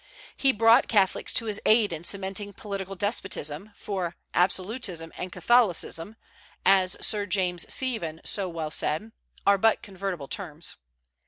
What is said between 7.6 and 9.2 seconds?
Stephen so well said,